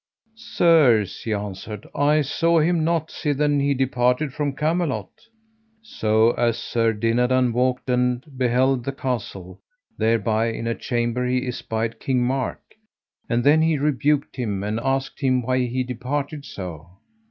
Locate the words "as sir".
6.31-6.91